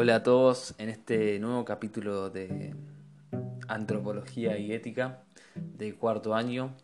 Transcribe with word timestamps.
Hola 0.00 0.14
a 0.14 0.22
todos 0.22 0.76
en 0.78 0.90
este 0.90 1.40
nuevo 1.40 1.64
capítulo 1.64 2.30
de 2.30 2.72
Antropología 3.66 4.56
y 4.56 4.72
Ética 4.72 5.24
de 5.56 5.92
cuarto 5.96 6.36
año. 6.36 6.76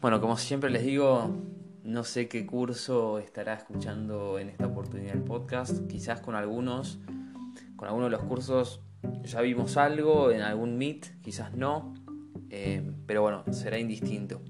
Bueno, 0.00 0.20
como 0.20 0.36
siempre 0.36 0.68
les 0.68 0.82
digo, 0.82 1.30
no 1.84 2.02
sé 2.02 2.26
qué 2.26 2.44
curso 2.44 3.20
estará 3.20 3.54
escuchando 3.54 4.40
en 4.40 4.48
esta 4.48 4.66
oportunidad 4.66 5.14
el 5.14 5.22
podcast. 5.22 5.86
Quizás 5.86 6.20
con 6.22 6.34
algunos, 6.34 6.98
con 7.76 7.86
algunos 7.86 8.10
de 8.10 8.16
los 8.16 8.24
cursos 8.24 8.80
ya 9.22 9.40
vimos 9.40 9.76
algo 9.76 10.32
en 10.32 10.42
algún 10.42 10.76
Meet, 10.76 11.20
quizás 11.22 11.54
no, 11.54 11.94
eh, 12.50 12.82
pero 13.06 13.22
bueno, 13.22 13.44
será 13.52 13.78
indistinto. 13.78 14.42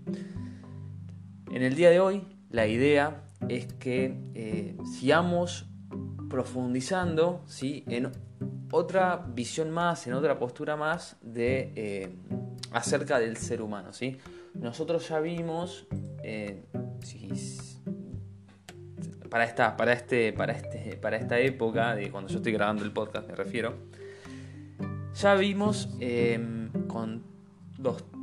En 1.52 1.62
el 1.62 1.74
día 1.74 1.90
de 1.90 2.00
hoy, 2.00 2.22
la 2.48 2.66
idea 2.66 3.24
es 3.46 3.70
que 3.74 4.16
eh, 4.32 4.74
sigamos 4.90 5.66
profundizando 6.34 7.44
¿sí? 7.46 7.84
en 7.86 8.10
otra 8.72 9.24
visión 9.24 9.70
más, 9.70 10.08
en 10.08 10.14
otra 10.14 10.36
postura 10.36 10.74
más 10.74 11.16
de 11.22 11.72
eh, 11.76 12.08
acerca 12.72 13.20
del 13.20 13.36
ser 13.36 13.62
humano. 13.62 13.92
¿sí? 13.92 14.18
Nosotros 14.54 15.08
ya 15.08 15.20
vimos 15.20 15.86
eh, 16.24 16.64
para, 19.30 19.44
esta, 19.44 19.76
para, 19.76 19.92
este, 19.92 20.32
para, 20.32 20.54
este, 20.54 20.96
para 20.96 21.18
esta 21.18 21.38
época, 21.38 21.94
de 21.94 22.10
cuando 22.10 22.28
yo 22.28 22.38
estoy 22.38 22.50
grabando 22.50 22.82
el 22.82 22.90
podcast 22.90 23.28
me 23.28 23.36
refiero, 23.36 23.74
ya 25.14 25.36
vimos 25.36 25.88
em, 26.00 26.68
con 26.88 27.22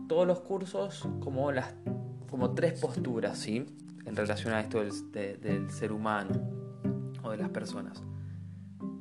todos 0.10 0.28
los 0.28 0.42
cursos 0.42 1.08
como, 1.22 1.54
las, 1.54 1.74
como 2.30 2.54
tres 2.56 2.78
posturas 2.78 3.38
¿sí? 3.38 3.66
en 4.06 4.16
relación 4.18 4.54
a 4.54 4.60
esto 4.60 4.84
del 4.84 5.72
ser 5.72 5.94
humano 5.94 6.61
o 7.24 7.32
de 7.32 7.38
las 7.38 7.50
personas. 7.50 8.04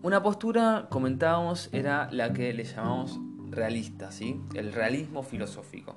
Una 0.02 0.22
postura, 0.22 0.86
comentábamos, 0.90 1.68
era 1.72 2.10
la 2.10 2.32
que 2.32 2.52
le 2.52 2.64
llamamos 2.64 3.18
realista, 3.50 4.10
¿sí? 4.10 4.40
el 4.54 4.72
realismo 4.72 5.22
filosófico. 5.22 5.96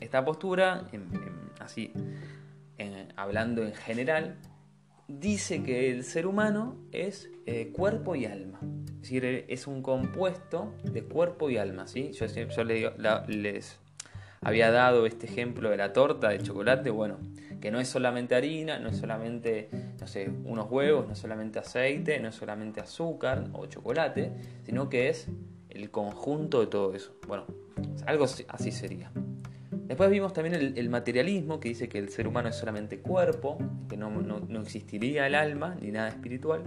Esta 0.00 0.24
postura, 0.24 0.88
así, 1.60 1.92
hablando 3.16 3.62
en 3.62 3.74
general, 3.74 4.36
dice 5.08 5.62
que 5.62 5.90
el 5.90 6.04
ser 6.04 6.26
humano 6.26 6.76
es 6.92 7.30
eh, 7.46 7.70
cuerpo 7.72 8.16
y 8.16 8.26
alma. 8.26 8.60
Es 9.02 9.12
es 9.12 9.66
un 9.66 9.82
compuesto 9.82 10.74
de 10.82 11.04
cuerpo 11.04 11.50
y 11.50 11.58
alma. 11.58 11.86
¿sí? 11.86 12.12
Yo, 12.12 12.26
yo 12.26 12.64
les 12.64 13.78
había 14.44 14.70
dado 14.70 15.06
este 15.06 15.26
ejemplo 15.26 15.70
de 15.70 15.76
la 15.76 15.92
torta 15.92 16.28
de 16.28 16.38
chocolate. 16.40 16.90
Bueno, 16.90 17.18
que 17.60 17.70
no 17.70 17.80
es 17.80 17.88
solamente 17.88 18.34
harina, 18.34 18.78
no 18.78 18.90
es 18.90 18.98
solamente, 18.98 19.70
no 19.98 20.06
sé, 20.06 20.30
unos 20.44 20.70
huevos, 20.70 21.06
no 21.06 21.14
es 21.14 21.18
solamente 21.18 21.58
aceite, 21.58 22.20
no 22.20 22.28
es 22.28 22.34
solamente 22.34 22.80
azúcar 22.80 23.48
o 23.54 23.66
chocolate, 23.66 24.32
sino 24.64 24.88
que 24.88 25.08
es 25.08 25.28
el 25.70 25.90
conjunto 25.90 26.60
de 26.60 26.66
todo 26.66 26.94
eso. 26.94 27.16
Bueno, 27.26 27.46
algo 28.06 28.24
así 28.24 28.70
sería. 28.70 29.10
Después 29.86 30.10
vimos 30.10 30.32
también 30.32 30.74
el, 30.76 30.88
materialismo, 30.88 31.60
que 31.60 31.68
dice 31.68 31.88
que 31.88 31.98
el 31.98 32.08
ser 32.08 32.26
humano 32.26 32.48
es 32.48 32.56
solamente 32.56 33.00
cuerpo, 33.00 33.58
que 33.88 33.96
no, 33.96 34.10
existiría 34.60 35.26
el 35.26 35.34
alma 35.34 35.76
ni 35.80 35.90
nada 35.90 36.08
espiritual. 36.08 36.62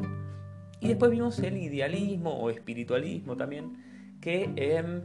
Y 0.80 0.88
después 0.88 1.10
vimos 1.10 1.40
el 1.40 1.58
idealismo 1.58 2.40
o 2.40 2.52
espiritualismo 2.52 3.36
también, 3.36 4.18
que 4.22 4.52
em, 4.56 5.02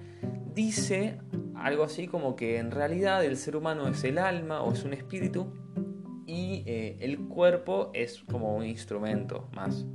dice 0.55 1.19
algo 1.63 1.85
así 1.85 2.09
como 2.09 2.35
que 2.35 2.59
en 2.59 2.73
realidad 2.73 3.25
el 3.25 3.37
ser 3.37 3.55
humano 3.57 3.87
es 3.87 4.03
el 4.03 4.19
alma 4.19 4.63
o 4.63 4.73
es 4.73 4.85
un 4.85 4.93
espíritu 4.93 5.53
y 6.27 6.65
eh, 6.67 6.97
el 7.01 7.19
cuerpo 7.19 7.91
es 7.95 8.25
como 8.25 8.57
un 8.57 8.65
instrumento 8.65 9.49
más. 9.55 9.87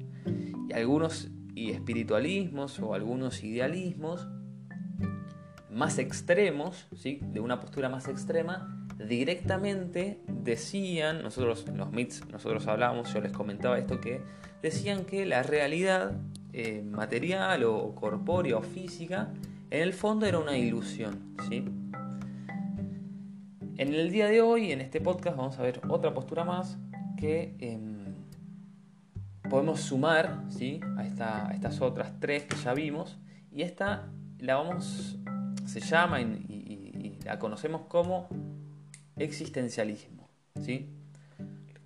Y 0.70 0.74
algunos 0.74 1.30
y 1.56 1.72
espiritualismos 1.72 2.80
o 2.80 2.94
algunos 2.94 3.44
idealismos 3.44 4.28
más 5.70 6.00
extremos, 6.00 6.88
¿sí? 6.96 7.20
de 7.22 7.42
una 7.42 7.60
postura 7.60 7.90
más 7.90 8.08
extrema, 8.08 8.88
directamente 8.98 10.22
decían, 10.28 11.22
nosotros 11.22 11.66
los 11.76 11.92
MITs, 11.92 12.30
nosotros 12.32 12.66
hablábamos, 12.68 13.14
yo 13.14 13.20
les 13.20 13.32
comentaba 13.32 13.78
esto, 13.78 14.00
que 14.00 14.22
decían 14.62 15.04
que 15.04 15.26
la 15.26 15.44
realidad 15.44 16.14
eh, 16.54 16.82
material 16.82 17.66
o 17.66 17.94
corpórea 17.94 18.58
o 18.58 18.62
física 18.62 19.34
en 19.70 19.82
el 19.82 19.94
fondo 19.94 20.26
era 20.26 20.40
una 20.40 20.58
ilusión. 20.58 21.36
¿sí? 21.50 21.66
En 23.78 23.94
el 23.94 24.12
día 24.12 24.28
de 24.28 24.42
hoy, 24.42 24.72
en 24.72 24.82
este 24.82 25.02
podcast, 25.02 25.38
vamos 25.38 25.60
a 25.60 25.64
ver 25.64 25.82
otra 25.90 26.14
postura 26.14 26.44
más 26.44 26.78
que 27.18 27.56
em, 27.60 28.14
podemos 29.50 29.82
sumar 29.82 30.44
¿sí? 30.50 30.80
a, 30.98 31.52
estas 31.54 31.82
otras 31.82 32.14
tres 32.20 32.46
que 32.46 32.56
ya 32.58 32.74
vimos. 32.74 33.18
Y 33.52 33.64
esta 33.64 34.08
la 34.40 34.56
vamos, 34.56 35.18
se 35.66 35.80
llama 35.80 36.22
y, 36.22 37.18
la 37.26 37.40
conocemos 37.40 37.82
como 37.90 38.30
existencialismo. 39.18 40.30
¿sí? 40.62 40.90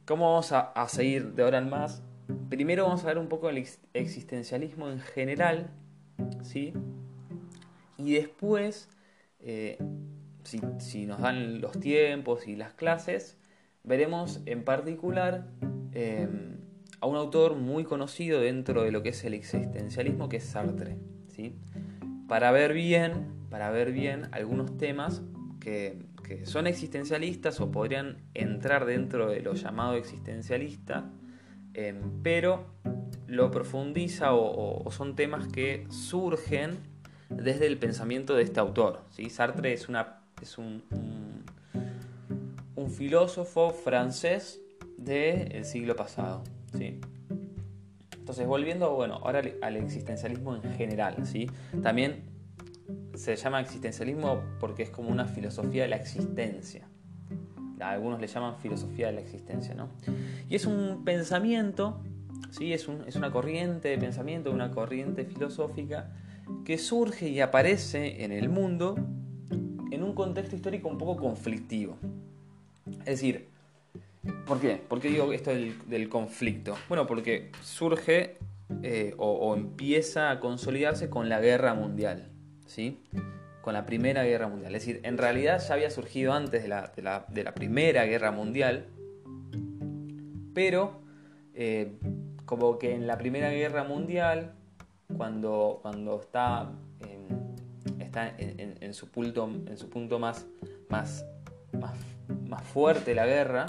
¿Cómo 0.06 0.30
vamos 0.30 0.52
a, 0.52 0.88
seguir 0.88 1.34
de 1.34 1.44
ahora 1.44 1.58
en 1.58 1.70
más? 1.70 2.04
Primero 2.50 2.84
vamos 2.84 3.04
a 3.04 3.08
ver 3.08 3.18
un 3.18 3.28
poco 3.28 3.50
el 3.50 3.66
existencialismo 3.94 4.90
en 4.90 5.00
general, 5.00 5.72
¿sí? 6.44 6.74
Y 8.04 8.14
después 8.14 8.90
eh, 9.40 9.78
si, 10.80 11.06
nos 11.06 11.22
dan 11.22 11.62
los 11.62 11.80
tiempos 11.80 12.48
y 12.48 12.56
las 12.56 12.74
clases, 12.74 13.38
veremos 13.84 14.42
en 14.46 14.64
particular 14.64 15.48
em, 15.94 16.58
a 17.00 17.08
un 17.08 17.16
autor 17.16 17.56
muy 17.56 17.84
conocido 17.84 18.42
dentro 18.42 18.84
de 18.84 18.92
lo 18.92 19.04
que 19.04 19.10
es 19.10 19.24
el 19.24 19.34
existencialismo, 19.34 20.30
que 20.30 20.38
es 20.38 20.44
Sartre. 20.44 20.98
¿sí? 21.28 21.56
Para 22.28 22.52
ver 22.52 22.74
bien, 22.74 23.48
para 23.50 23.70
ver 23.72 23.92
bien 23.92 24.30
algunos 24.32 24.78
temas 24.78 25.22
que, 25.60 26.10
son 26.46 26.66
existencialistas 26.66 27.60
o 27.60 27.72
podrían 27.72 28.16
entrar 28.34 28.86
dentro 28.86 29.30
de 29.30 29.42
lo 29.42 29.54
llamado 29.54 29.96
existencialista, 29.96 31.12
em, 31.74 32.22
pero 32.24 32.68
lo 33.28 33.52
profundiza 33.52 34.34
o, 34.34 34.90
son 34.92 35.18
temas 35.18 35.48
que 35.48 35.88
surgen 35.90 36.78
desde 37.32 37.68
el 37.68 37.78
pensamiento 37.78 38.36
de 38.36 38.44
este 38.44 38.60
autor. 38.60 39.02
¿sí? 39.10 39.30
Sartre 39.30 39.74
es 39.74 39.90
una 39.90 40.18
es 40.42 40.58
un, 40.58 40.84
un, 42.76 42.90
filósofo 42.90 43.72
francés 43.72 44.60
del 44.98 45.64
siglo 45.66 45.96
pasado. 45.96 46.44
¿sí? 46.76 47.00
Entonces, 48.18 48.48
volviendo 48.48 48.96
bueno, 48.96 49.16
ahora 49.16 49.42
al 49.62 49.78
existencialismo 49.78 50.56
en 50.56 50.64
general, 50.74 51.26
¿sí? 51.26 51.50
también 51.84 52.24
se 53.14 53.36
llama 53.36 53.62
existencialismo 53.62 54.42
porque 54.60 54.84
es 54.84 54.90
como 54.90 55.10
una 55.10 55.26
filosofía 55.26 55.84
de 55.84 55.90
la 55.90 55.98
existencia. 55.98 56.88
algunos 57.80 58.20
le 58.20 58.28
llaman 58.28 58.58
filosofía 58.58 59.08
de 59.08 59.14
la 59.14 59.22
existencia, 59.22 59.74
¿no? 59.74 59.90
Y 60.50 60.56
es 60.56 60.66
un 60.66 61.04
pensamiento, 61.04 62.02
¿sí? 62.52 62.74
es, 62.74 62.88
un, 62.88 63.04
es 63.08 63.16
una 63.16 63.32
corriente 63.32 63.90
de 63.90 63.98
pensamiento, 63.98 64.52
una 64.52 64.72
corriente 64.72 65.24
filosófica 65.26 66.12
que 66.66 66.78
surge 66.78 67.30
y 67.30 67.42
aparece 67.42 68.24
en 68.24 68.32
el 68.32 68.50
mundo 68.50 68.96
en 69.92 70.04
un 70.04 70.14
contexto 70.14 70.56
histórico 70.56 70.90
un 70.90 70.98
poco 70.98 71.18
conflictivo. 71.18 71.98
Es 73.00 73.06
decir, 73.06 73.50
¿por 74.46 74.60
qué? 74.60 74.82
¿Por 74.88 75.00
qué 75.00 75.10
digo 75.10 75.32
esto 75.34 75.52
del, 75.52 76.10
conflicto? 76.10 76.76
Bueno, 76.88 77.08
porque 77.08 77.52
surge 77.62 78.38
eh, 78.84 79.14
o, 79.18 79.56
empieza 79.56 80.32
a 80.32 80.40
consolidarse 80.40 81.10
con 81.10 81.30
la 81.30 81.40
guerra 81.40 81.74
mundial, 81.74 82.30
¿sí? 82.66 83.02
Con 83.62 83.74
la 83.74 83.86
Primera 83.86 84.24
Guerra 84.24 84.48
Mundial. 84.48 84.74
Es 84.76 84.86
decir, 84.86 85.02
en 85.04 85.18
realidad 85.18 85.62
ya 85.66 85.74
había 85.74 85.92
surgido 85.92 86.34
antes 86.34 86.64
de 86.64 86.70
la, 86.70 87.54
Primera 87.54 88.06
Guerra 88.06 88.32
Mundial, 88.32 88.88
pero 90.54 91.02
eh, 91.54 91.94
como 92.46 92.80
que 92.80 92.96
en 92.96 93.08
la 93.08 93.18
Primera 93.18 93.52
Guerra 93.52 93.84
Mundial, 93.84 94.56
cuando, 95.18 95.80
cuando 95.82 96.20
está 96.20 96.72
está 98.12 98.36
en, 98.38 98.94
su 98.94 99.08
punto, 99.08 99.50
en 99.68 99.78
su 99.78 99.90
punto 99.90 100.20
más, 100.20 100.46
más, 100.90 101.26
más, 102.50 102.64
fuerte 102.64 103.16
la 103.16 103.26
guerra, 103.26 103.68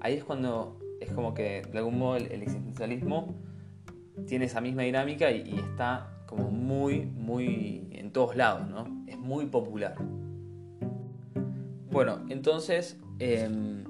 ahí 0.00 0.14
es 0.14 0.24
cuando 0.24 0.78
es 1.00 1.12
como 1.12 1.34
que 1.34 1.62
de 1.70 1.78
algún 1.78 1.98
modo 1.98 2.16
el, 2.16 2.42
existencialismo 2.42 3.34
tiene 4.26 4.46
esa 4.46 4.62
misma 4.62 4.82
dinámica 4.82 5.30
y, 5.30 5.54
está 5.58 6.24
como 6.26 6.50
muy, 6.50 7.04
muy 7.04 7.88
en 7.92 8.10
todos 8.10 8.36
lados, 8.36 8.66
¿no? 8.68 9.04
Es 9.06 9.18
muy 9.18 9.46
popular. 9.46 9.96
Bueno, 11.90 12.24
entonces, 12.30 12.98
em, 13.18 13.84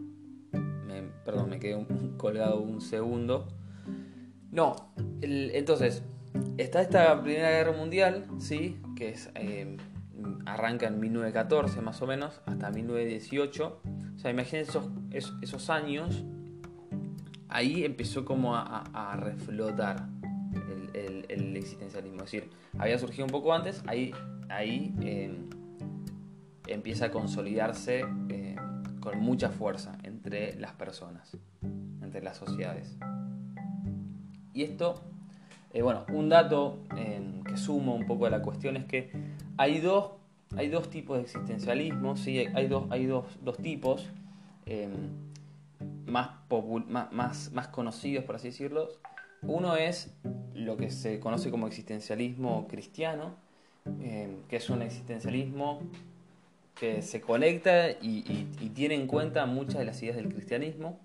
perdón, 1.25 1.50
me 1.50 1.61
quedé 1.61 1.87
colgado 2.17 2.61
un 2.61 2.81
segundo. 2.81 3.46
No, 4.50 4.75
entonces, 5.23 6.02
está 6.56 6.83
esta 6.83 7.21
Primera 7.23 7.51
Guerra 7.51 7.73
Mundial, 7.73 8.27
¿sí? 8.39 8.81
Que 8.97 9.17
eh, 9.35 9.77
arranca 10.47 10.87
en 10.87 11.01
1914 11.01 11.81
más 11.81 12.01
o 12.03 12.06
menos, 12.06 12.41
hasta 12.47 12.71
1918. 12.71 13.81
O 14.15 14.19
sea, 14.19 14.31
imagínense 14.31 14.71
esos, 15.11 15.35
esos 15.43 15.71
años, 15.71 16.25
ahí 17.49 17.85
empezó 17.85 18.25
como 18.25 18.55
a, 18.56 19.17
reflotar, 19.17 20.09
el, 20.95 21.56
existencialismo. 21.56 22.25
Es 22.25 22.33
decir, 22.33 22.51
había 22.79 22.99
surgido 22.99 23.25
un 23.25 23.31
poco 23.31 23.53
antes, 23.53 23.83
ahí, 23.87 24.12
ahí 24.49 24.95
eh, 25.01 25.35
empieza 26.69 27.06
a 27.06 27.11
consolidarse 27.11 28.05
eh, 28.29 28.56
con 29.01 29.19
mucha 29.21 29.51
fuerza 29.51 29.99
entre 30.03 30.59
las 30.59 30.73
personas, 30.73 31.37
entre 32.03 32.23
las 32.23 32.37
sociedades. 32.37 32.97
Y 34.53 34.62
esto, 34.62 35.03
eh, 35.75 35.82
bueno, 35.82 36.06
un 36.09 36.31
dato 36.31 36.79
que 37.47 37.56
sumo 37.59 37.94
un 37.94 38.06
poco 38.06 38.25
a 38.25 38.31
la 38.31 38.41
cuestión 38.41 38.79
es 38.79 38.87
que 38.87 39.11
hay 39.59 39.81
dos, 39.81 40.12
hay 40.56 40.69
dos 40.69 40.88
tipos 40.88 41.19
de 41.19 41.25
existencialismo, 41.25 42.17
¿sí? 42.17 42.38
hay, 42.38 42.67
dos, 42.67 42.87
hay 42.91 43.05
dos, 43.05 43.26
dos 43.43 43.59
tipos 43.59 44.09
más, 46.06 46.31
más, 47.12 47.53
más 47.53 47.69
conocidos, 47.69 48.25
por 48.25 48.37
así 48.37 48.49
decirlo, 48.49 48.88
uno 49.43 49.76
es 49.76 50.15
lo 50.55 50.76
que 50.76 50.91
se 50.91 51.21
conoce 51.21 51.50
como 51.50 51.67
existencialismo 51.67 52.67
cristiano, 52.69 53.35
eh, 54.00 54.38
que 54.49 54.56
es 54.56 54.70
un 54.70 54.82
existencialismo 54.82 55.81
que 56.75 57.03
se 57.03 57.20
conecta 57.20 57.91
y, 57.91 58.49
tiene 58.75 58.94
en 58.94 59.06
cuenta 59.06 59.47
muchas 59.47 59.79
de 59.79 59.85
las 59.85 60.03
ideas 60.03 60.17
del 60.17 60.29
cristianismo, 60.29 60.99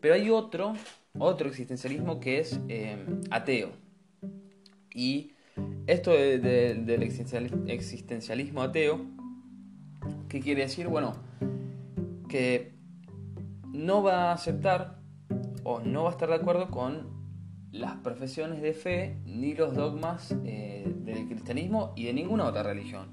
pero 0.00 0.14
hay 0.14 0.30
otro, 0.30 0.74
otro 1.18 1.48
existencialismo 1.48 2.18
que 2.18 2.40
es 2.40 2.58
eh, 2.68 2.96
ateo. 3.30 3.70
Y 4.94 5.32
esto 5.86 6.12
del 6.12 7.02
existencialismo 7.02 8.62
ateo, 8.62 9.04
¿qué 10.28 10.40
quiere 10.40 10.62
decir? 10.62 10.88
Bueno, 10.88 11.16
que 12.28 12.74
no 13.72 14.02
va 14.02 14.30
a 14.30 14.32
aceptar 14.32 15.00
o 15.64 15.80
no 15.80 16.04
va 16.04 16.10
a 16.10 16.12
estar 16.12 16.28
de 16.28 16.36
acuerdo 16.36 16.70
con 16.70 17.12
las 17.72 17.96
profesiones 17.96 18.62
de 18.62 18.72
fe 18.72 19.18
ni 19.26 19.54
los 19.54 19.74
dogmas 19.74 20.34
eh, 20.44 20.90
del 21.00 21.26
cristianismo 21.26 21.92
y 21.96 22.04
de 22.04 22.12
ninguna 22.12 22.44
otra 22.44 22.62
religión. 22.62 23.10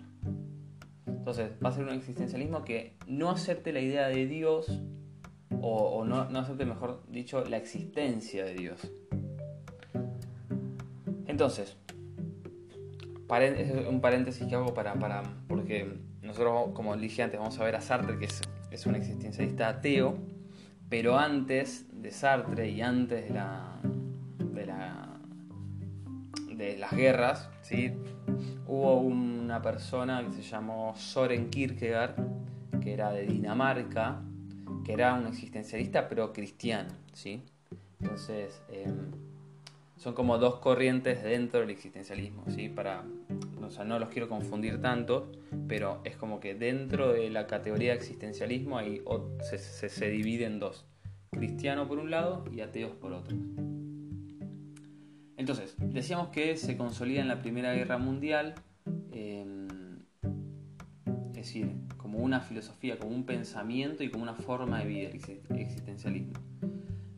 Entonces 1.08 1.52
va 1.64 1.70
a 1.70 1.72
ser 1.72 1.86
un 1.86 1.94
existencialismo 1.94 2.64
que 2.64 2.98
no 3.08 3.32
acepte 3.32 3.74
la 3.74 3.80
idea 3.80 4.08
de 4.08 4.28
Dios 4.28 4.82
o, 5.62 6.06
no, 6.06 6.16
acepte, 6.40 6.66
mejor 6.66 7.04
dicho, 7.10 7.44
la 7.46 7.58
existencia 7.58 8.46
de 8.46 8.54
Dios. 8.54 8.92
Entonces, 11.32 11.78
un 13.90 14.02
paréntesis 14.02 14.46
que 14.46 14.54
hago 14.54 14.74
para, 14.74 14.96
para, 14.96 15.24
porque 15.48 15.98
nosotros, 16.22 16.72
como 16.74 16.98
dije 16.98 17.24
antes, 17.24 17.40
vamos 17.40 17.58
a 17.58 17.64
ver 17.64 17.78
a 17.78 17.80
Sartre, 17.80 18.20
que 18.20 18.26
es, 18.26 18.42
es 18.70 18.86
un 18.86 18.96
existencialista 18.96 19.70
ateo, 19.70 20.18
pero 20.90 21.18
antes 21.18 21.86
de 21.94 22.12
Sartre 22.12 22.70
y 22.70 22.82
antes 22.82 23.30
de 23.30 23.34
la, 23.34 23.80
de 26.54 26.78
las 26.78 26.92
guerras, 26.92 27.50
¿sí? 27.62 27.94
hubo 28.68 29.00
una 29.00 29.62
persona 29.62 30.26
que 30.26 30.34
se 30.34 30.42
llamó 30.42 30.94
Soren 30.98 31.50
Kierkegaard, 31.50 32.16
que 32.82 32.92
era 32.92 33.14
de 33.14 33.26
Dinamarca, 33.26 34.22
que 34.84 34.92
era 34.92 35.14
un 35.14 35.28
existencialista 35.28 36.10
pero 36.10 36.34
cristiano. 36.34 36.90
¿sí? 37.14 37.42
Entonces, 38.02 38.62
em, 38.68 39.31
son 40.02 40.16
como 40.16 40.40
dos 40.40 40.56
corrientes 40.56 41.22
dentro 41.22 41.60
del 41.60 41.70
existencialismo. 41.70 42.44
¿sí? 42.48 42.70
Para, 42.70 43.04
o 43.64 43.70
sea, 43.70 43.86
no 43.86 44.00
los 44.00 44.10
quiero 44.10 44.28
confundir 44.28 44.82
tanto, 44.82 45.32
pero 45.68 46.02
es 46.04 46.18
como 46.18 46.40
que 46.40 46.56
dentro 46.56 47.14
de 47.14 47.30
la 47.30 47.46
categoría 47.46 47.92
de 47.92 47.98
existencialismo 47.98 48.80
hay, 48.80 49.04
se, 49.42 49.60
se, 49.60 50.10
divide 50.10 50.46
en 50.46 50.58
dos. 50.60 50.88
Cristiano 51.30 51.88
por 51.88 52.00
un 52.00 52.10
lado 52.10 52.44
y 52.52 52.62
ateos 52.62 52.94
por 52.94 53.14
otro. 53.14 53.38
Entonces, 55.38 55.76
decíamos 55.78 56.30
que 56.30 56.58
se 56.58 56.76
consolida 56.78 57.22
en 57.22 57.28
la 57.28 57.44
Primera 57.44 57.72
Guerra 57.74 58.00
Mundial, 58.00 58.56
em, 59.12 59.68
es 61.30 61.34
decir, 61.34 61.76
como 61.98 62.18
una 62.18 62.40
filosofía, 62.40 62.98
como 62.98 63.14
un 63.14 63.28
pensamiento 63.28 64.04
y 64.04 64.10
como 64.10 64.24
una 64.24 64.34
forma 64.34 64.80
de 64.80 64.86
vida, 64.88 65.10
el 65.50 65.60
existencialismo. 65.60 66.51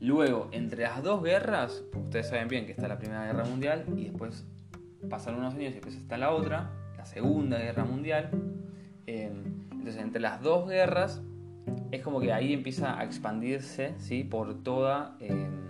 Luego, 0.04 0.50
entre 0.52 0.84
las 0.84 1.02
dos 1.02 1.24
guerras, 1.24 1.82
ustedes 1.96 2.28
saben 2.28 2.50
bien 2.50 2.66
que 2.66 2.74
está 2.74 2.90
la 2.90 2.98
Primera 2.98 3.26
Guerra 3.26 3.46
Mundial 3.46 3.86
y 3.96 4.10
después 4.10 4.46
pasan 5.10 5.36
unos 5.36 5.54
años 5.54 5.72
y 5.72 5.76
después 5.76 5.96
está 5.96 6.18
la 6.18 6.32
otra, 6.32 6.72
la 6.98 7.06
Segunda 7.06 7.58
Guerra 7.58 7.86
Mundial. 7.86 8.30
Em, 9.08 9.62
entonces, 9.72 10.02
entre 10.02 10.20
las 10.20 10.42
dos 10.42 10.68
guerras, 10.68 11.22
es 11.92 12.02
como 12.02 12.20
que 12.20 12.34
ahí 12.34 12.52
empieza 12.52 13.00
a 13.00 13.06
expandirse 13.06 13.94
¿sí? 13.98 14.26
por 14.26 14.62
toda 14.62 15.16
em, 15.22 15.70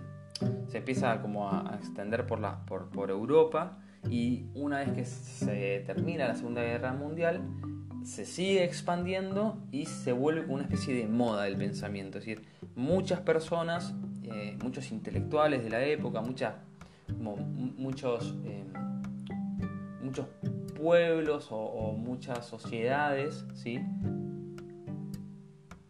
se 0.66 0.78
empieza 0.78 1.22
como 1.22 1.48
a, 1.48 1.76
extender 1.78 2.26
por, 2.26 2.40
la, 2.40 2.66
por, 2.66 2.90
por 2.90 3.10
Europa 3.10 3.78
y 4.10 4.46
una 4.56 4.80
vez 4.80 4.90
que 4.94 5.04
se 5.04 5.84
termina 5.86 6.26
la 6.26 6.34
Segunda 6.34 6.60
Guerra 6.60 6.92
Mundial, 6.92 7.40
se 8.02 8.26
sigue 8.26 8.64
expandiendo 8.64 9.56
y 9.70 9.86
se 9.86 10.12
vuelve 10.12 10.44
una 10.52 10.64
especie 10.64 10.94
de 10.94 11.06
moda 11.06 11.44
del 11.44 11.56
pensamiento. 11.56 12.18
Es 12.18 12.26
decir, 12.26 12.44
muchas 12.74 13.20
personas, 13.20 13.94
eh, 14.24 14.56
muchos 14.62 14.90
intelectuales 14.90 15.62
de 15.64 15.70
la 15.70 15.84
época, 15.84 16.20
muchos, 16.20 16.52
eh, 18.44 18.64
muchos 20.02 20.26
pueblos 20.76 21.48
o, 21.50 21.92
muchas 21.92 22.46
sociedades, 22.46 23.46
¿sí? 23.54 23.80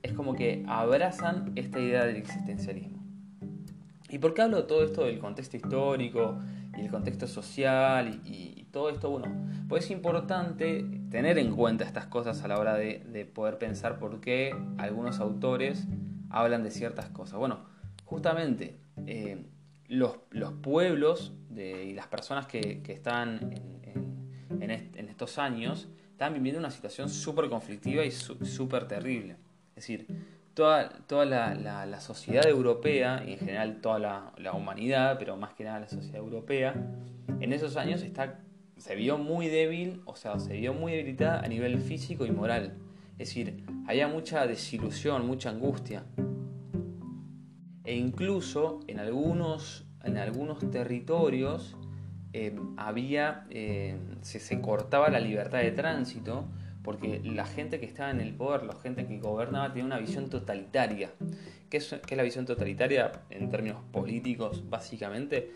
es 0.03 0.13
como 0.13 0.35
que 0.35 0.65
abrazan 0.69 1.53
esta 1.57 1.81
idea 1.81 2.05
del 2.05 2.17
existencialismo. 2.17 3.03
¿Y 4.11 4.19
por 4.19 4.35
qué 4.35 4.43
hablo 4.43 4.59
de 4.59 4.63
todo 4.65 4.85
esto 4.85 5.05
del 5.05 5.19
contexto 5.19 5.57
histórico 5.57 6.39
y 6.77 6.83
el 6.83 6.91
contexto 6.91 7.27
social 7.27 8.21
y, 8.25 8.67
todo 8.71 8.91
esto? 8.91 9.11
Bueno, 9.11 9.29
pues 9.69 9.85
es 9.85 9.91
importante 9.93 10.85
tener 11.11 11.39
en 11.39 11.55
cuenta 11.55 11.85
estas 11.85 12.07
cosas 12.07 12.43
a 12.43 12.49
la 12.49 12.59
hora 12.59 12.75
de, 12.75 13.29
poder 13.35 13.59
pensar 13.59 13.99
por 13.99 14.21
qué 14.21 14.55
algunos 14.79 15.21
autores 15.21 15.87
hablan 16.29 16.63
de 16.65 16.71
ciertas 16.71 17.09
cosas. 17.09 17.39
Bueno, 17.39 17.61
justamente 18.15 18.77
eh, 19.09 19.45
los, 19.89 20.19
pueblos 20.63 21.33
y 21.53 21.93
las 21.95 22.07
personas 22.07 22.47
que, 22.47 22.81
están 22.87 23.53
en, 24.61 25.09
estos 25.09 25.37
años 25.39 25.89
están 26.13 26.33
viviendo 26.33 26.61
una 26.61 26.71
situación 26.71 27.09
súper 27.09 27.49
conflictiva 27.49 28.05
y 28.05 28.13
súper 28.13 28.87
terrible. 28.87 29.33
Es 29.71 29.83
decir, 29.83 30.07
toda, 30.55 30.91
toda 31.09 31.25
la, 31.25 32.01
sociedad 32.01 32.47
europea, 32.47 33.25
y 33.27 33.33
en 33.33 33.39
general 33.41 33.81
toda 33.81 33.99
la, 34.39 34.53
humanidad, 34.53 35.17
pero 35.19 35.37
más 35.37 35.53
que 35.55 35.65
nada 35.65 35.81
la 35.81 35.89
sociedad 35.89 36.19
europea, 36.19 36.73
en 37.41 37.53
esos 37.53 37.77
años 37.77 38.03
está, 38.03 38.39
se 38.77 38.95
vio 38.95 39.19
muy 39.19 39.49
débil, 39.49 40.03
o 40.05 40.15
sea, 40.15 40.39
se 40.39 40.53
vio 40.53 40.73
muy 40.73 40.93
debilitada 40.93 41.41
a 41.41 41.49
nivel 41.49 41.81
físico 41.81 42.25
y 42.27 42.31
moral. 42.31 42.75
Es 43.19 43.29
decir, 43.31 43.65
había 43.89 44.07
mucha 44.07 44.47
desilusión, 44.47 45.27
mucha 45.27 45.51
angustia. 45.51 46.05
E 47.85 47.97
incluso 47.97 48.81
en 48.87 48.99
algunos, 48.99 49.85
en 50.03 50.17
algunos 50.17 50.59
territorios 50.71 51.77
eh, 52.33 52.59
había, 52.77 53.47
eh, 53.51 53.99
se, 54.23 54.41
se 54.41 54.61
cortaba 54.61 55.11
la 55.11 55.21
libertad 55.21 55.59
de 55.59 55.71
tránsito 55.71 56.49
porque 56.83 57.21
la 57.25 57.47
gente 57.47 57.79
que 57.79 57.87
estaba 57.87 58.11
en 58.11 58.21
el 58.21 58.35
poder, 58.35 58.65
la 58.65 58.75
gente 58.75 59.07
que 59.07 59.19
gobernaba, 59.19 59.69
tenía 59.69 59.85
una 59.85 59.99
visión 59.99 60.29
totalitaria. 60.29 61.11
¿Qué 61.71 61.79
es, 61.79 61.95
la 62.11 62.23
visión 62.23 62.45
totalitaria 62.45 63.13
en 63.31 63.51
términos 63.51 63.81
políticos, 63.91 64.69
básicamente? 64.69 65.51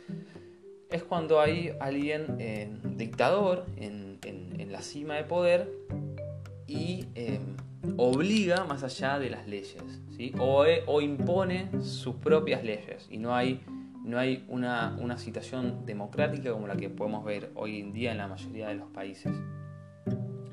Es 0.90 1.02
cuando 1.02 1.40
hay 1.40 1.72
alguien 1.80 2.36
eh, 2.38 2.70
dictador 2.96 3.66
en, 3.76 4.18
la 4.70 4.82
cima 4.82 5.14
de 5.14 5.24
poder 5.24 5.72
y 6.66 7.06
obliga 7.96 8.64
más 8.64 8.82
allá 8.84 9.18
de 9.18 9.30
las 9.30 9.48
leyes, 9.48 9.82
eh, 10.18 10.84
o, 10.86 11.00
impone 11.00 11.70
sus 11.80 12.16
propias 12.16 12.64
leyes 12.64 13.06
y 13.10 13.18
no 13.18 13.34
hay, 13.34 13.62
no 14.04 14.18
hay 14.18 14.44
una, 14.48 14.96
una 15.00 15.16
situación 15.16 15.86
democrática 15.86 16.52
como 16.52 16.66
la 16.66 16.76
que 16.76 16.90
podemos 16.90 17.24
ver 17.24 17.52
hoy 17.54 17.80
en 17.80 17.92
día 17.92 18.10
en 18.12 18.18
la 18.18 18.26
mayoría 18.26 18.68
de 18.68 18.74
los 18.74 18.90
países 18.90 19.32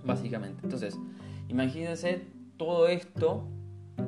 básicamente. 0.06 0.62
Entonces, 0.64 0.98
imagínense 1.50 2.22
todo 2.58 2.88
esto, 2.88 3.48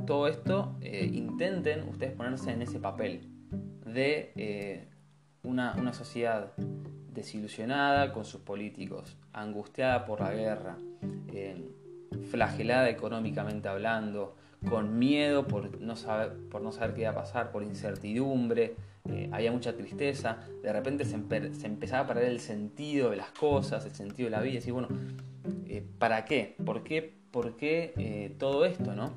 todo 0.06 0.28
esto, 0.28 0.76
eh, 0.82 1.10
intenten 1.12 1.88
ustedes 1.90 2.14
ponerse 2.14 2.52
en 2.52 2.62
ese 2.62 2.80
papel 2.80 3.28
de 3.86 4.32
eh, 4.36 4.88
una, 5.44 5.94
sociedad 5.94 6.54
desilusionada 7.12 8.14
con 8.14 8.26
sus 8.26 8.42
políticos, 8.42 9.18
angustiada 9.34 10.06
por 10.06 10.22
la 10.22 10.34
guerra, 10.34 10.78
flagelada 12.30 12.90
económicamente 12.90 13.68
hablando, 13.68 14.37
con 14.70 14.98
miedo 15.00 15.48
por 15.48 15.80
no 15.80 15.96
saber, 15.96 16.34
por 16.50 16.62
no 16.62 16.72
saber 16.72 16.94
qué 16.96 17.02
iba 17.02 17.12
a 17.12 17.16
pasar, 17.16 17.52
por 17.52 17.64
incertidumbre, 17.64 18.76
había 19.32 19.52
mucha 19.52 19.74
tristeza, 19.76 20.40
de 20.62 20.74
repente 20.74 21.06
se, 21.06 21.16
empezaba 21.16 22.04
a 22.04 22.08
perder 22.08 22.30
el 22.30 22.40
sentido 22.40 23.10
de 23.10 23.18
las 23.18 23.32
cosas, 23.32 23.86
el 23.86 23.96
sentido 23.96 24.30
de 24.30 24.32
la 24.32 24.42
vida, 24.42 24.60
y 24.66 24.72
bueno, 24.72 24.88
eh, 25.68 25.84
¿para 25.98 26.26
qué? 26.26 26.56
¿Por 26.66 26.84
qué, 26.84 27.14
por 27.32 27.56
qué 27.56 27.94
eh, 27.98 28.36
todo 28.38 28.66
esto? 28.66 28.94
¿no? 28.96 29.14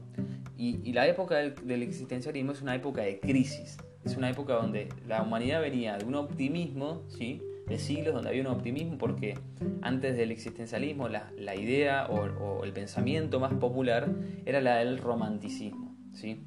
Y, 0.56 0.92
la 0.92 1.06
época 1.08 1.36
del, 1.36 1.82
existencialismo 1.82 2.52
es 2.52 2.60
una 2.60 2.74
época 2.74 3.02
de 3.02 3.18
crisis, 3.18 3.78
es 4.04 4.16
una 4.16 4.28
época 4.28 4.54
donde 4.54 4.88
la 5.08 5.22
humanidad 5.22 5.62
venía 5.62 5.96
de 5.96 6.04
un 6.04 6.14
optimismo, 6.14 7.02
¿sí? 7.08 7.40
Siglos 7.78 8.14
donde 8.14 8.30
había 8.30 8.42
un 8.42 8.48
optimismo 8.48 8.98
porque 8.98 9.38
antes 9.82 10.16
del 10.16 10.30
existencialismo 10.30 11.08
la, 11.08 11.54
idea 11.54 12.06
o, 12.08 12.64
el 12.64 12.72
pensamiento 12.72 13.40
más 13.40 13.54
popular 13.54 14.10
era 14.46 14.60
la 14.60 14.76
del 14.76 14.98
romanticismo. 14.98 15.94
¿sí? 16.12 16.42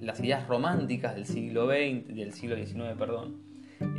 Las 0.00 0.20
ideas 0.20 0.46
románticas 0.46 1.14
del 1.14 1.26
siglo 1.26 1.66
XX, 1.66 2.14
del 2.14 2.32
siglo 2.32 2.56
XIX, 2.56 2.96
perdón, 2.98 3.42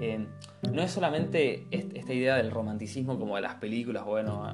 eh, 0.01 0.25
no 0.72 0.82
es 0.82 0.91
solamente 0.91 1.65
esta 1.72 2.13
idea 2.13 2.36
del 2.36 2.51
romanticismo 2.51 3.20
como 3.20 3.36
de 3.36 3.41
las 3.41 3.56
películas, 3.56 4.06
bueno, 4.06 4.53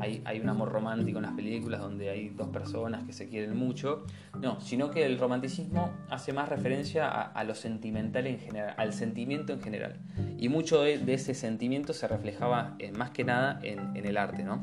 hay, 0.00 0.40
un 0.40 0.48
amor 0.48 0.70
romántico 0.70 1.18
en 1.18 1.24
las 1.24 1.34
películas 1.34 1.80
donde 1.80 2.10
hay 2.10 2.30
dos 2.30 2.48
personas 2.48 3.04
que 3.04 3.12
se 3.12 3.28
quieren 3.28 3.56
mucho. 3.56 4.04
No, 4.40 4.60
sino 4.60 4.90
que 4.90 5.04
el 5.04 5.18
romanticismo 5.18 5.92
hace 6.08 6.32
más 6.32 6.48
referencia 6.48 7.08
a, 7.08 7.44
lo 7.44 7.54
sentimental 7.54 8.26
en 8.26 8.38
general, 8.38 8.74
al 8.76 8.92
sentimiento 8.92 9.52
en 9.52 9.60
general. 9.60 10.00
Y 10.38 10.48
mucho 10.48 10.82
de, 10.82 11.00
ese 11.12 11.34
sentimiento 11.34 11.92
se 11.92 12.08
reflejaba 12.08 12.76
eh, 12.78 12.92
más 12.92 13.10
que 13.10 13.24
nada 13.24 13.60
en, 13.62 13.96
el 13.96 14.16
arte, 14.16 14.42
¿no? 14.42 14.62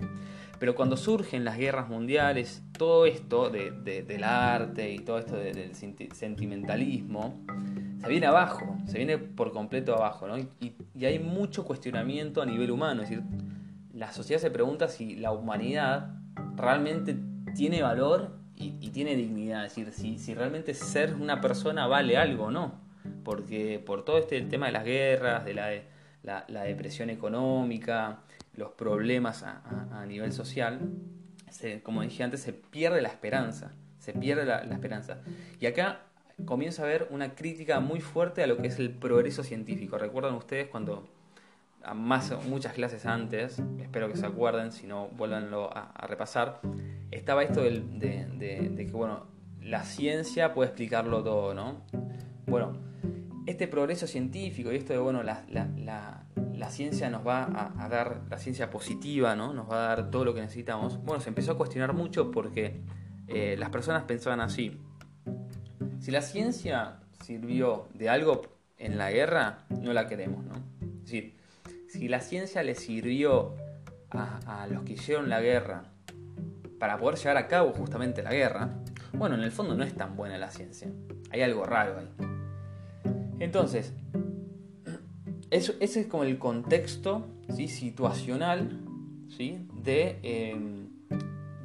Pero 0.59 0.73
cuando 0.73 0.97
surgen 0.97 1.45
las 1.45 1.57
guerras 1.57 1.87
mundiales, 1.87 2.63
todo 2.75 3.05
esto 3.05 3.51
del 3.51 4.23
arte 4.23 4.91
y 4.91 4.99
todo 4.99 5.19
esto 5.19 5.35
del 5.35 5.75
sentimentalismo, 5.75 7.45
se 8.01 8.07
viene 8.07 8.25
abajo, 8.25 8.77
se 8.85 8.97
viene 8.97 9.17
por 9.17 9.51
completo 9.51 9.93
abajo, 9.95 10.27
¿no? 10.27 10.37
Y, 10.37 10.49
y, 10.95 11.05
hay 11.05 11.19
mucho 11.19 11.63
cuestionamiento 11.63 12.41
a 12.41 12.45
nivel 12.45 12.71
humano, 12.71 13.03
es 13.03 13.09
decir, 13.09 13.23
la 13.97 14.11
sociedad 14.11 14.39
se 14.39 14.51
pregunta 14.51 14.87
si 14.87 15.15
la 15.15 15.31
humanidad 15.31 16.11
realmente 16.55 17.17
tiene 17.55 17.81
valor 17.81 18.37
y, 18.55 18.89
tiene 18.89 19.15
dignidad, 19.15 19.65
es 19.65 19.75
decir, 19.75 19.93
si, 19.93 20.17
si, 20.17 20.33
realmente 20.33 20.73
ser 20.73 21.13
una 21.13 21.41
persona 21.41 21.85
vale 21.85 22.17
algo 22.17 22.45
o 22.45 22.51
no. 22.51 22.81
Porque 23.23 23.81
por 23.83 24.03
todo 24.03 24.17
este 24.17 24.41
tema 24.41 24.65
de 24.65 24.71
las 24.71 24.83
guerras, 24.83 25.45
de 25.45 25.53
la, 25.53 26.45
la, 26.47 26.63
depresión 26.63 27.11
económica, 27.11 28.21
los 28.55 28.71
problemas 28.71 29.43
a, 29.43 30.05
nivel 30.07 30.31
social, 30.31 30.79
como 31.83 32.01
dije 32.01 32.23
antes, 32.23 32.41
se 32.41 32.53
pierde 32.53 33.01
la 33.01 33.09
esperanza, 33.09 33.73
se 33.99 34.13
pierde 34.13 34.45
la, 34.45 34.63
la 34.63 34.73
esperanza. 34.73 35.19
Y 35.59 35.67
acá 35.67 36.01
comienza 36.45 36.81
a 36.81 36.85
haber 36.85 37.07
una 37.11 37.35
crítica 37.35 37.79
muy 37.79 38.01
fuerte 38.01 38.43
a 38.43 38.47
lo 38.47 38.57
que 38.57 38.67
es 38.67 38.79
el 38.79 38.89
progreso 38.89 39.43
científico. 39.43 39.99
¿Recuerdan 39.99 40.33
ustedes 40.33 40.67
cuando 40.67 41.07
más, 41.95 42.33
muchas 42.47 42.73
clases 42.73 43.05
antes, 43.05 43.61
espero 43.79 44.09
que 44.09 44.17
se 44.17 44.25
acuerden, 44.25 44.71
si 44.71 44.87
no 44.87 45.07
vuélvanlo 45.09 45.69
a, 45.75 46.05
repasar, 46.07 46.59
estaba 47.11 47.43
esto 47.43 47.61
de, 47.61 48.75
que, 48.75 48.91
bueno, 48.91 49.27
la 49.61 49.83
ciencia 49.83 50.53
puede 50.53 50.69
explicarlo 50.69 51.23
todo, 51.23 51.53
¿no? 51.53 51.81
Bueno, 52.45 52.77
este 53.45 53.67
progreso 53.67 54.07
científico 54.07 54.71
y 54.71 54.75
esto 54.75 54.93
de, 54.93 54.99
bueno, 54.99 55.23
la, 55.23 55.43
ciencia 56.69 57.09
nos 57.09 57.25
va 57.25 57.73
a, 57.79 57.87
dar, 57.87 58.23
la 58.29 58.37
ciencia 58.37 58.69
positiva, 58.69 59.35
¿no? 59.35 59.53
Nos 59.53 59.69
va 59.69 59.85
a 59.85 59.95
dar 59.95 60.11
todo 60.11 60.25
lo 60.25 60.33
que 60.33 60.41
necesitamos. 60.41 61.01
Bueno, 61.03 61.21
se 61.21 61.29
empezó 61.29 61.53
a 61.53 61.57
cuestionar 61.57 61.93
mucho 61.93 62.29
porque 62.29 62.81
eh, 63.27 63.55
las 63.57 63.69
personas 63.69 64.03
pensaban 64.03 64.41
así. 64.41 64.77
Si 65.99 66.11
la 66.11 66.21
ciencia 66.21 66.99
sirvió 67.23 67.87
de 67.93 68.09
algo 68.09 68.41
en 68.77 68.97
la 68.97 69.11
guerra, 69.11 69.59
no 69.69 69.93
la 69.93 70.07
queremos, 70.07 70.43
¿no? 70.43 70.55
Es 70.81 71.03
decir, 71.03 71.36
si 71.87 72.07
la 72.07 72.19
ciencia 72.19 72.63
le 72.63 72.75
sirvió 72.75 73.55
a, 74.11 74.67
los 74.69 74.83
que 74.83 74.93
hicieron 74.93 75.29
la 75.29 75.41
guerra 75.41 75.83
para 76.79 76.97
poder 76.97 77.17
llevar 77.17 77.37
a 77.37 77.47
cabo 77.47 77.71
justamente 77.73 78.21
la 78.21 78.31
guerra, 78.33 78.69
bueno, 79.13 79.35
en 79.35 79.41
el 79.41 79.51
fondo 79.51 79.75
no 79.75 79.83
es 79.83 79.95
tan 79.95 80.15
buena 80.15 80.37
la 80.37 80.49
ciencia. 80.49 80.89
Hay 81.31 81.41
algo 81.41 81.65
raro 81.65 81.99
ahí. 81.99 82.09
Entonces, 83.39 83.93
eso, 85.49 85.73
ese 85.79 86.01
es 86.01 86.07
como 86.07 86.23
el 86.23 86.37
contexto 86.37 87.27
¿sí? 87.55 87.67
situacional 87.67 88.79
¿sí? 89.29 89.67
de, 89.83 90.19
em, 90.23 90.89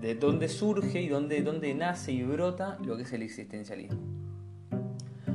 de 0.01 0.15
dónde 0.15 0.49
surge 0.49 1.01
y 1.03 1.09
dónde, 1.09 1.43
dónde 1.43 1.75
nace 1.75 2.13
y 2.13 2.23
brota 2.23 2.79
lo 2.85 2.97
que 2.97 3.03
es 3.03 3.13
el 3.13 3.23
existencialismo. 3.23 4.01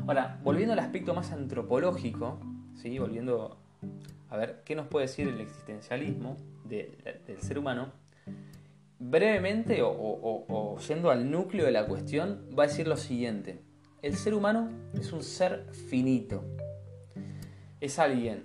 Ahora, 0.07 0.39
volviendo 0.43 0.73
al 0.73 0.79
aspecto 0.79 1.13
más 1.13 1.31
antropológico, 1.31 2.39
¿sí? 2.75 2.97
volviendo 2.97 3.57
a 4.29 4.37
ver 4.37 4.61
qué 4.65 4.75
nos 4.75 4.87
puede 4.87 5.07
decir 5.07 5.27
el 5.27 5.39
existencialismo 5.39 6.37
del 6.65 7.41
ser 7.41 7.57
humano, 7.57 7.91
brevemente 8.99 9.79
o, 9.83 10.77
yendo 10.87 11.11
al 11.11 11.29
núcleo 11.29 11.65
de 11.65 11.71
la 11.71 11.85
cuestión, 11.85 12.49
va 12.57 12.63
a 12.63 12.67
decir 12.67 12.87
lo 12.87 12.97
siguiente. 12.97 13.61
El 14.01 14.15
ser 14.15 14.33
humano 14.33 14.69
es 14.93 15.11
un 15.11 15.23
ser 15.23 15.65
finito. 15.89 16.43
Es 17.79 17.99
alguien 17.99 18.43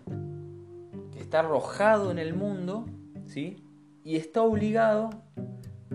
que 1.13 1.21
está 1.21 1.41
arrojado 1.41 2.11
en 2.11 2.19
el 2.19 2.35
mundo, 2.35 2.87
¿sí? 3.27 3.57
Y 4.05 4.17
está 4.17 4.43
obligado 4.43 5.11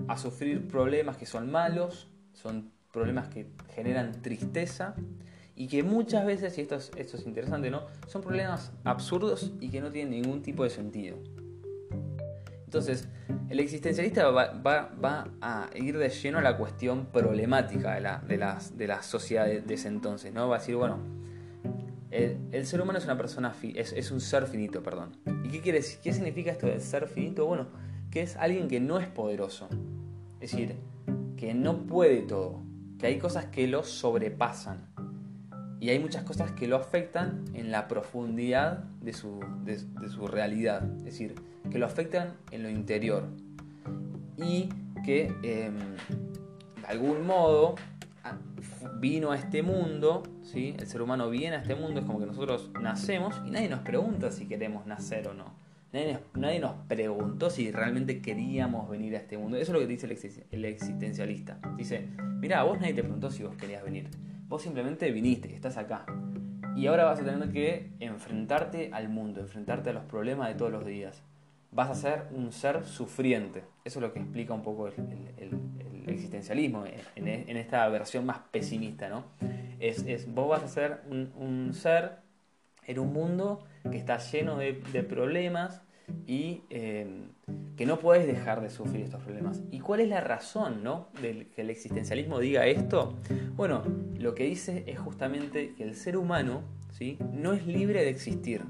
a 0.08 0.18
sufrir 0.18 0.68
problemas 0.68 1.18
que 1.18 1.26
son 1.26 1.52
malos, 1.52 2.10
son 2.34 2.72
problemas 2.92 3.28
que 3.30 3.48
generan 3.74 4.22
tristeza 4.22 4.96
y 5.58 5.68
que 5.68 5.82
muchas 5.82 6.24
veces, 6.24 6.56
y 6.60 6.62
esto 6.62 6.76
es, 6.76 6.92
esto 6.98 7.18
es 7.18 7.26
interesante, 7.26 7.72
¿no? 7.72 7.82
Son 8.06 8.22
problemas 8.22 8.72
absurdos 8.84 9.52
y 9.60 9.70
que 9.70 9.82
no 9.82 9.92
tienen 9.92 10.22
ningún 10.22 10.44
tipo 10.44 10.64
de 10.64 10.70
sentido. 10.70 11.18
Entonces, 12.66 13.08
el 13.50 13.60
existencialista 13.60 14.30
va, 14.30 15.30
a 15.42 15.70
ir 15.76 15.98
de 15.98 16.10
lleno 16.10 16.38
a 16.38 16.42
la 16.42 16.58
cuestión 16.58 17.08
problemática 17.08 17.96
de 17.96 18.02
la, 18.02 18.20
de 18.20 18.38
las, 18.38 18.78
de 18.78 18.86
la 18.86 19.02
sociedad 19.02 19.48
de, 19.48 19.74
ese 19.74 19.88
entonces, 19.88 20.32
¿no? 20.32 20.48
Va 20.48 20.58
a 20.58 20.60
decir, 20.60 20.76
bueno, 20.76 21.00
el, 22.12 22.66
ser 22.68 22.80
humano 22.80 23.00
es 23.00 23.06
una 23.06 23.18
persona, 23.18 23.56
es, 23.64 24.12
un 24.12 24.22
ser 24.22 24.46
finito, 24.46 24.84
perdón. 24.84 25.18
¿Y 25.44 25.50
qué 25.50 25.62
quiere 25.62 25.80
decir? 25.80 26.00
¿Qué 26.04 26.14
significa 26.14 26.52
esto 26.52 26.68
de 26.68 26.80
ser 26.80 27.08
finito? 27.08 27.48
Bueno, 27.48 27.66
que 28.12 28.22
es 28.22 28.36
alguien 28.36 28.68
que 28.68 28.80
no 28.80 29.00
es 29.00 29.08
poderoso. 29.08 29.70
Es 30.40 30.52
decir, 30.52 30.76
que 31.36 31.56
no 31.56 31.88
puede 31.88 32.22
todo, 32.22 32.62
que 33.00 33.08
hay 33.08 33.18
cosas 33.18 33.46
que 33.46 33.66
lo 33.66 33.84
sobrepasan 33.84 34.97
y 35.80 35.90
hay 35.90 36.00
muchas 36.00 36.24
cosas 36.24 36.52
que 36.52 36.68
lo 36.68 36.76
afectan 36.76 37.46
en 37.54 37.72
la 37.72 37.88
profundidad 37.88 38.80
de 39.02 39.14
su, 39.14 39.40
de, 39.64 39.78
su 40.10 40.28
realidad, 40.28 40.84
es 40.98 41.04
decir, 41.04 41.36
que 41.70 41.78
lo 41.78 41.86
afectan 41.86 42.34
en 42.52 42.64
lo 42.64 42.70
interior 42.70 43.26
y 44.38 44.70
que 45.06 45.28
em, 45.44 45.76
de 46.82 46.88
algún 46.88 47.26
modo 47.26 47.76
vino 49.00 49.32
a 49.32 49.38
este 49.38 49.62
mundo, 49.62 50.24
¿sí? 50.44 50.76
el 50.80 50.88
ser 50.88 51.02
humano 51.02 51.30
viene 51.30 51.58
a 51.58 51.60
este 51.60 51.76
mundo, 51.76 52.00
es 52.00 52.06
como 52.06 52.20
que 52.20 52.26
nosotros 52.26 52.72
nacemos 52.82 53.40
y 53.46 53.52
nadie 53.52 53.70
nos 53.70 53.82
pregunta 53.82 54.32
si 54.32 54.48
queremos 54.48 54.86
nacer 54.86 55.28
o 55.28 55.34
no. 55.34 55.68
Nadie, 55.94 56.20
nadie 56.34 56.60
nos 56.60 56.74
preguntó 56.88 57.50
si 57.50 57.72
realmente 57.72 58.22
queríamos 58.22 58.90
venir 58.90 59.16
a 59.16 59.20
este 59.20 59.38
mundo. 59.38 59.58
Eso 59.58 59.72
es 59.72 59.74
lo 59.74 59.80
que 59.80 59.88
dice 59.88 60.06
el 60.52 60.66
existencialista. 60.66 61.60
Dice, 61.78 62.08
mira, 62.40 62.64
vos 62.64 62.80
nadie 62.80 62.94
te 62.94 63.04
preguntó 63.04 63.32
si 63.32 63.44
vos 63.44 63.56
querías 63.56 63.84
venir. 63.84 64.10
Vos 64.48 64.62
simplemente 64.62 65.12
viniste, 65.12 65.54
estás 65.54 65.76
acá. 65.76 66.06
Y 66.74 66.88
ahora 66.88 67.04
vas 67.04 67.20
a 67.20 67.26
tener 67.26 67.52
que 67.52 67.92
enfrentarte 68.00 68.92
al 68.94 69.10
mundo, 69.10 69.42
enfrentarte 69.42 69.90
a 69.90 69.94
los 69.94 70.06
problemas 70.06 70.48
de 70.48 70.56
todos 70.56 70.72
los 70.72 70.86
días. 70.86 71.22
Vas 71.72 71.90
a 71.90 71.96
ser 71.96 72.28
un 72.32 72.54
ser 72.54 72.86
sufriente. 72.86 73.66
Eso 73.84 74.00
es 74.00 74.04
lo 74.04 74.14
que 74.14 74.20
explica 74.20 74.54
un 74.54 74.64
poco 74.64 74.88
el, 74.88 74.94
existencialismo 76.08 76.86
en, 77.16 77.58
esta 77.58 77.90
versión 77.90 78.26
más 78.26 78.40
pesimista, 78.50 79.10
¿no? 79.10 79.26
Es, 79.80 80.34
vos 80.34 80.48
vas 80.48 80.64
a 80.64 80.68
ser 80.70 81.02
un, 81.10 81.74
ser 81.74 82.20
en 82.86 83.00
un 83.00 83.12
mundo 83.12 83.66
que 83.92 83.98
está 83.98 84.18
lleno 84.18 84.58
de, 84.58 84.74
problemas 85.10 85.82
y 86.26 86.62
eh, 86.70 87.28
que 87.76 87.86
no 87.86 88.00
puedes 88.00 88.28
dejar 88.28 88.62
de 88.62 88.70
sufrir 88.70 89.04
estos 89.04 89.22
problemas. 89.24 89.62
¿Y 89.72 89.80
cuál 89.80 90.02
es 90.02 90.10
la 90.10 90.22
razón 90.22 90.84
¿no? 90.84 91.10
de 91.22 91.48
que 91.56 91.62
el 91.62 91.70
existencialismo 91.70 92.40
diga 92.40 92.66
esto? 92.66 93.16
Bueno, 93.56 93.84
lo 94.18 94.36
que 94.36 94.46
dice 94.46 94.84
es 94.88 95.00
justamente 95.00 95.74
que 95.76 95.84
el 95.84 95.96
ser 95.96 96.18
humano 96.18 96.64
¿sí? 96.92 97.18
no 97.34 97.54
es 97.54 97.66
libre 97.68 98.04
de 98.04 98.10
existir. 98.10 98.64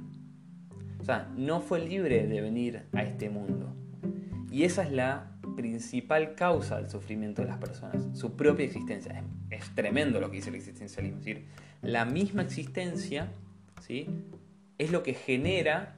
O 0.99 1.03
sea, 1.05 1.31
no 1.35 1.61
fue 1.61 1.79
libre 1.79 2.27
de 2.27 2.41
venir 2.41 2.83
a 2.93 3.03
este 3.03 3.29
mundo. 3.29 3.73
Y 4.51 4.63
esa 4.63 4.83
es 4.83 4.91
la 4.91 5.31
principal 5.55 6.35
causa 6.35 6.77
del 6.77 6.89
sufrimiento 6.89 7.41
de 7.41 7.47
las 7.47 7.57
personas, 7.57 8.05
su 8.17 8.35
propia 8.35 8.65
existencia. 8.65 9.23
Es, 9.49 9.73
tremendo 9.73 10.19
lo 10.19 10.29
que 10.29 10.37
dice 10.37 10.49
el 10.49 10.55
existencialismo. 10.55 11.19
Es 11.19 11.25
decir, 11.25 11.45
la 11.81 12.05
misma 12.05 12.43
existencia 12.43 13.31
¿sí? 13.81 14.07
es 14.77 14.91
lo 14.91 15.03
que 15.03 15.13
genera 15.13 15.97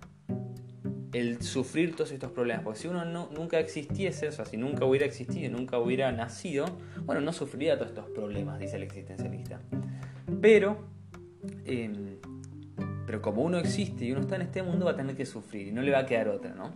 el 1.13 1.41
sufrir 1.41 1.95
todos 1.95 2.11
estos 2.11 2.31
problemas. 2.31 2.63
Porque 2.63 2.79
si 2.79 2.87
uno 2.87 3.05
no, 3.05 3.29
nunca 3.35 3.59
existiese, 3.59 4.27
o 4.27 4.31
sea, 4.31 4.45
si 4.45 4.57
nunca 4.57 4.85
hubiera 4.85 5.05
existido, 5.05 5.51
nunca 5.51 5.79
hubiera 5.79 6.11
nacido, 6.11 6.65
bueno, 7.05 7.21
no 7.21 7.33
sufriría 7.33 7.75
todos 7.75 7.89
estos 7.89 8.09
problemas, 8.11 8.59
dice 8.59 8.77
el 8.77 8.83
existencialista. 8.83 9.59
Pero, 10.41 10.77
em, 11.65 12.17
pero 13.05 13.21
como 13.21 13.41
uno 13.41 13.57
existe 13.57 14.05
y 14.05 14.11
uno 14.11 14.21
está 14.21 14.35
en 14.35 14.43
este 14.43 14.61
mundo, 14.63 14.85
va 14.85 14.91
a 14.91 14.95
tener 14.95 15.15
que 15.15 15.25
sufrir 15.25 15.67
y 15.67 15.71
no 15.71 15.81
le 15.81 15.91
va 15.91 15.99
a 15.99 16.05
quedar 16.05 16.29
otra, 16.29 16.53
¿no? 16.53 16.73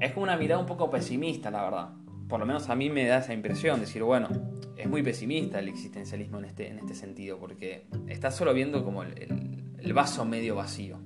Es 0.00 0.12
como 0.12 0.24
una 0.24 0.36
mirada 0.36 0.60
un 0.60 0.66
poco 0.66 0.90
pesimista, 0.90 1.50
la 1.50 1.62
verdad. 1.62 1.88
Por 2.28 2.40
lo 2.40 2.46
menos 2.46 2.68
a 2.68 2.74
mí 2.74 2.88
me 2.90 3.06
da 3.06 3.18
esa 3.18 3.32
impresión, 3.32 3.80
decir, 3.80 4.02
bueno, 4.02 4.28
es 4.76 4.88
muy 4.88 5.02
pesimista 5.02 5.58
el 5.58 5.68
existencialismo 5.68 6.38
en 6.38 6.44
este, 6.44 6.68
en 6.68 6.78
este 6.78 6.94
sentido, 6.94 7.38
porque 7.38 7.86
está 8.06 8.30
solo 8.30 8.54
viendo 8.54 8.84
como 8.84 9.02
el 9.02 9.92
vaso 9.92 10.24
medio 10.24 10.54
vacío 10.54 10.98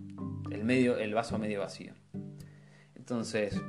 el, 0.55 0.65
medio, 0.65 0.99
el 0.99 1.15
vaso 1.15 1.39
medio 1.39 1.61
vacío. 1.61 1.93
Entonces, 2.95 3.61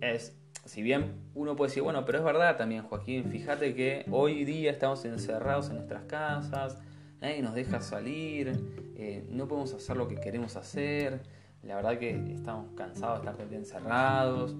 es, 0.00 0.36
si 0.64 0.82
bien 0.82 1.14
uno 1.34 1.56
puede 1.56 1.70
decir, 1.70 1.82
bueno, 1.82 2.04
pero 2.04 2.18
es 2.18 2.24
verdad 2.24 2.56
también, 2.56 2.82
Joaquín, 2.82 3.30
fíjate 3.30 3.74
que 3.74 4.04
hoy 4.10 4.44
día 4.44 4.70
estamos 4.70 5.04
encerrados 5.04 5.68
en 5.70 5.76
nuestras 5.76 6.04
casas, 6.04 6.78
nadie 7.20 7.42
nos 7.42 7.54
deja 7.54 7.80
salir, 7.80 8.52
eh, 8.96 9.26
no 9.30 9.48
podemos 9.48 9.72
hacer 9.74 9.96
lo 9.96 10.08
que 10.08 10.16
queremos 10.16 10.56
hacer, 10.56 11.22
la 11.62 11.76
verdad 11.76 11.98
que 11.98 12.10
estamos 12.32 12.70
cansados 12.76 13.24
de 13.24 13.30
estar 13.30 13.52
encerrados. 13.52 14.56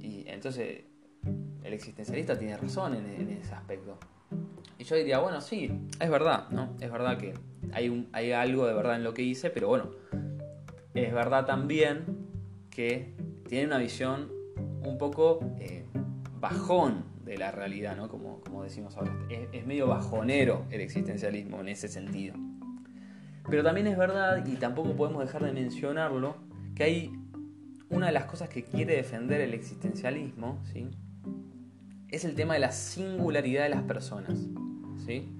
Y 0.00 0.24
entonces 0.26 0.84
el 1.62 1.72
existencialista 1.72 2.38
tiene 2.38 2.56
razón 2.56 2.94
en, 2.94 3.30
ese 3.30 3.54
aspecto. 3.54 3.98
Y 4.78 4.84
yo 4.84 4.96
diría, 4.96 5.18
bueno, 5.18 5.40
sí, 5.40 5.70
es 5.98 6.10
verdad, 6.10 6.48
¿no? 6.50 6.76
Es 6.80 6.90
verdad 6.90 7.18
que 7.18 7.34
hay, 7.72 7.88
un, 7.88 8.08
hay 8.12 8.32
algo 8.32 8.66
de 8.66 8.74
verdad 8.74 8.96
en 8.96 9.04
lo 9.04 9.14
que 9.14 9.22
hice, 9.22 9.50
pero 9.50 9.68
bueno, 9.68 9.90
es 10.96 11.12
verdad 11.12 11.46
también 11.46 12.04
que 12.70 13.14
tiene 13.48 13.66
una 13.66 13.78
visión 13.78 14.30
un 14.82 14.98
poco 14.98 15.40
eh, 15.58 15.86
bajón 16.40 17.04
de 17.24 17.38
la 17.38 17.50
realidad, 17.50 17.96
¿no? 17.96 18.08
Como, 18.08 18.40
como 18.40 18.62
decimos 18.62 18.96
ahora. 18.96 19.12
es 19.28 19.66
medio 19.66 19.88
bajonero 19.88 20.64
el 20.70 20.80
existencialismo 20.80 21.60
en 21.60 21.68
ese 21.68 21.88
sentido. 21.88 22.34
Pero 23.48 23.62
también 23.62 23.86
es 23.86 23.96
verdad, 23.96 24.44
y 24.44 24.56
tampoco 24.56 24.94
podemos 24.94 25.24
dejar 25.24 25.44
de 25.44 25.52
mencionarlo, 25.52 26.36
que 26.74 26.84
hay 26.84 27.12
una 27.88 28.06
de 28.06 28.12
las 28.12 28.24
cosas 28.24 28.48
que 28.48 28.64
quiere 28.64 28.96
defender 28.96 29.40
el 29.40 29.54
existencialismo, 29.54 30.58
¿sí? 30.72 30.88
es 32.08 32.24
el 32.24 32.34
tema 32.34 32.54
de 32.54 32.60
la 32.60 32.72
singularidad 32.72 33.64
de 33.64 33.68
las 33.68 33.82
personas. 33.82 34.38
¿sí? 35.04 35.35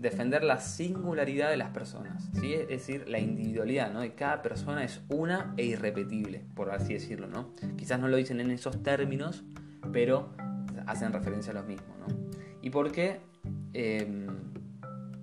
Defender 0.00 0.44
la 0.44 0.58
singularidad 0.60 1.50
de 1.50 1.56
las 1.56 1.70
personas, 1.70 2.30
¿sí? 2.40 2.54
es 2.54 2.68
decir, 2.68 3.08
la 3.08 3.18
individualidad 3.18 3.92
¿no? 3.92 4.00
de 4.00 4.14
cada 4.14 4.42
persona 4.42 4.84
es 4.84 5.00
una 5.08 5.54
e 5.56 5.64
irrepetible, 5.64 6.44
por 6.54 6.70
así 6.70 6.94
decirlo. 6.94 7.26
¿no? 7.26 7.52
Quizás 7.76 7.98
no 7.98 8.08
lo 8.08 8.16
dicen 8.16 8.40
en 8.40 8.50
esos 8.50 8.82
términos, 8.82 9.44
pero 9.92 10.30
hacen 10.86 11.12
referencia 11.12 11.50
a 11.52 11.54
lo 11.54 11.64
mismo. 11.64 11.94
¿no? 11.98 12.06
¿Y 12.62 12.70
por 12.70 12.92
qué? 12.92 13.20
Em, 13.72 14.26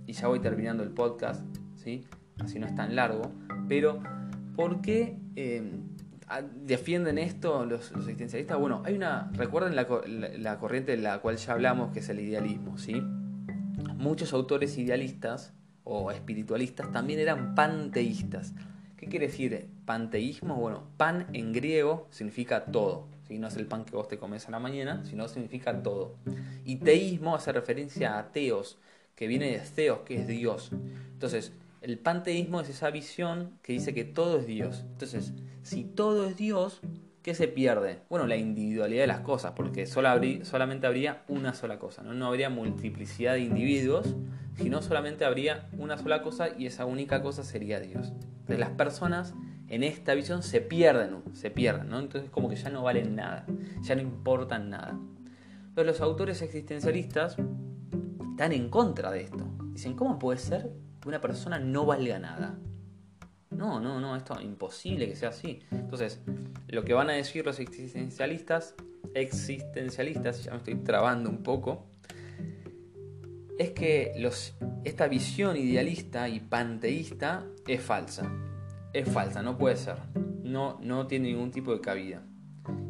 y 0.05 0.13
ya 0.13 0.27
voy 0.27 0.39
terminando 0.39 0.84
el 0.84 0.91
podcast, 0.91 1.46
¿sí? 1.75 2.05
así 2.39 2.60
no 2.60 2.67
es 2.67 2.75
tan 2.75 2.96
largo, 2.96 3.32
pero 3.67 4.01
¿por 4.55 4.82
qué 4.82 5.17
eh, 5.36 5.63
defienden 6.63 7.17
esto 7.17 7.65
los, 7.65 7.91
existencialistas? 7.91 8.58
Bueno, 8.58 8.82
hay 8.86 8.96
una, 8.96 9.32
recuerden 9.34 9.75
la, 9.75 10.58
corriente 10.58 10.91
de 10.91 10.98
la 10.98 11.20
cual 11.20 11.38
ya 11.38 11.53
hablamos, 11.53 11.91
que 11.91 12.00
es 12.00 12.10
el 12.10 12.20
idealismo, 12.20 12.77
¿sí? 12.77 13.03
Muchos 14.06 14.34
autores 14.34 14.78
idealistas 14.78 15.52
o 15.84 16.12
espiritualistas 16.12 16.92
también 16.92 17.20
eran 17.20 17.56
panteístas. 17.56 18.54
¿Qué 18.98 19.08
quiere 19.08 19.26
decir 19.26 19.68
panteísmo? 19.84 20.58
Bueno, 20.58 20.84
pan 20.96 21.26
en 21.34 21.52
griego 21.52 22.08
significa 22.12 22.66
todo. 22.66 23.08
¿sí? 23.28 23.40
No 23.40 23.48
es 23.48 23.56
el 23.56 23.66
pan 23.66 23.84
que 23.84 23.96
vos 23.96 24.08
te 24.08 24.20
comes 24.20 24.48
a 24.48 24.52
la 24.52 24.60
mañana, 24.60 25.04
sino 25.06 25.28
significa 25.28 25.82
todo. 25.82 26.18
Y 26.66 26.76
teísmo 26.76 27.34
hace 27.34 27.52
referencia 27.52 28.14
a 28.14 28.20
ateos, 28.20 28.78
que 29.16 29.26
viene 29.26 29.50
de 29.50 29.60
Theos, 29.60 30.02
que 30.06 30.22
es 30.22 30.28
Dios. 30.28 30.70
Entonces, 31.14 31.54
el 31.82 31.98
panteísmo 31.98 32.62
es 32.62 32.70
esa 32.70 32.92
visión 32.92 33.58
que 33.64 33.74
dice 33.74 33.96
que 33.96 34.04
todo 34.04 34.38
es 34.38 34.46
Dios. 34.46 34.86
Entonces, 34.88 35.34
si 35.64 35.84
todo 35.84 36.28
es 36.28 36.38
Dios, 36.38 36.80
¿qué 37.25 37.34
se 37.34 37.48
pierde? 37.48 38.01
Bueno, 38.08 38.27
la 38.27 38.36
individualidad 38.36 39.01
de 39.01 39.08
las 39.08 39.22
cosas, 39.22 39.53
porque 39.55 39.88
solamente 39.88 40.86
habría 40.86 41.24
una 41.27 41.55
sola 41.55 41.79
cosa, 41.79 42.03
¿no? 42.03 42.13
no 42.13 42.27
habría 42.27 42.51
multiplicidad 42.51 43.34
de 43.34 43.39
individuos, 43.39 44.15
sino 44.53 44.84
solamente 44.84 45.25
habría 45.25 45.67
una 45.79 45.98
sola 45.98 46.22
cosa 46.22 46.50
y 46.55 46.67
esa 46.67 46.86
única 46.86 47.24
cosa 47.24 47.44
sería 47.44 47.79
Dios. 47.79 48.13
Entonces, 48.20 48.60
las 48.60 48.70
personas 48.70 49.34
en 49.69 49.82
esta 49.82 50.13
visión 50.13 50.43
se 50.43 50.62
pierden, 50.62 51.23
se 51.34 51.50
pierden, 51.50 51.89
¿no? 51.89 51.97
Entonces 51.97 52.30
como 52.30 52.47
que 52.47 52.58
ya 52.58 52.69
no 52.69 52.84
valen 52.84 53.15
nada, 53.15 53.47
ya 53.82 53.95
no 53.95 54.04
importan 54.04 54.69
nada. 54.69 54.95
Pero 55.73 55.88
los 55.88 56.02
autores 56.02 56.43
existencialistas 56.43 57.38
están 58.30 58.52
en 58.52 58.69
contra 58.69 59.10
de 59.10 59.21
esto. 59.21 59.47
Dicen, 59.71 59.95
¿cómo 59.95 60.19
puede 60.19 60.38
ser 60.38 60.69
que 61.02 61.10
una 61.10 61.21
persona 61.21 61.58
no 61.58 61.88
valga 61.88 62.19
nada? 62.19 62.60
No, 63.56 63.80
no, 63.80 64.00
no, 64.00 64.15
esto 64.15 64.38
es 64.38 64.46
imposible 64.46 65.08
que 65.08 65.15
sea 65.15 65.30
así. 65.30 65.62
Entonces, 65.72 66.22
lo 66.68 66.84
que 66.84 66.94
van 66.94 67.10
a 67.10 67.13
decir 67.13 67.46
los 67.46 67.60
existencialistas, 67.60 68.76
existencialistas, 69.13 70.44
ya 70.44 70.52
me 70.52 70.58
estoy 70.58 70.76
trabando 70.76 71.30
un 71.30 71.44
poco, 71.44 71.86
es 73.58 73.72
que 73.72 74.13
esta 74.84 75.08
visión 75.08 75.56
idealista 75.56 76.28
y 76.28 76.41
panteísta 76.41 77.46
es 77.68 77.82
falsa. 77.82 78.30
Es 78.94 79.10
falsa, 79.10 79.41
no 79.41 79.58
puede 79.58 79.78
ser. 79.78 79.96
No, 80.44 80.78
no 80.82 81.08
tiene 81.08 81.30
ningún 81.30 81.52
tipo 81.52 81.74
de 81.74 81.82
cabida. 81.82 82.24